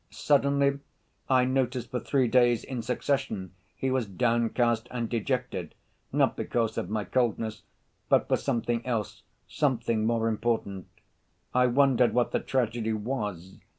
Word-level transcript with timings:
Suddenly 0.09 0.79
I 1.29 1.45
noticed 1.45 1.91
for 1.91 1.99
three 1.99 2.27
days 2.27 2.63
in 2.63 2.81
succession 2.81 3.53
he 3.75 3.91
was 3.91 4.07
downcast 4.07 4.87
and 4.89 5.07
dejected, 5.07 5.75
not 6.11 6.35
because 6.35 6.75
of 6.75 6.89
my 6.89 7.03
coldness, 7.03 7.61
but 8.09 8.27
for 8.27 8.35
something 8.37 8.83
else, 8.83 9.21
something 9.47 10.07
more 10.07 10.27
important. 10.27 10.87
I 11.53 11.67
wondered 11.67 12.15
what 12.15 12.31
the 12.31 12.39
tragedy 12.39 12.93
was. 12.93 13.59